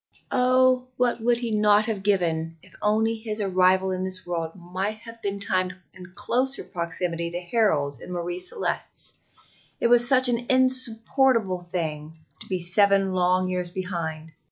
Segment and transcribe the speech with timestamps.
[0.31, 4.97] Oh, what would he not have given if only his arrival in this world might
[5.01, 9.13] have been timed in closer proximity to Harold's and Marie Celeste's
[9.79, 14.31] it was such an insupportable thing to be seven long years behind!